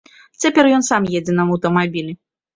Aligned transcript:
Цяпер 0.45 0.69
ён 0.77 0.81
сам 0.87 1.05
едзе 1.21 1.37
на 1.41 1.47
аўтамабілі. 1.51 2.19